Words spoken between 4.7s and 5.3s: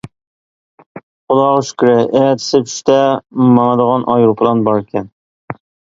بار ئىكەن.